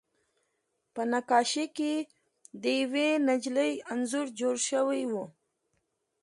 په 0.93 1.01
نقاشۍ 1.11 1.65
کې 1.77 1.93
د 2.61 2.63
یوې 2.81 3.09
نجلۍ 3.27 3.71
انځور 3.91 4.27
جوړ 4.39 4.55
شوی 4.69 5.01
و 5.11 5.13